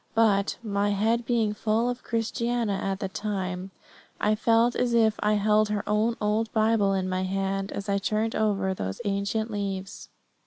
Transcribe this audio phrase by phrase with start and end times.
[0.15, 3.69] But, my head being full of Christiana at the time,
[4.19, 7.99] I felt as if I held her own old Bible in my hand as I
[7.99, 10.09] turned over those ancient leaves.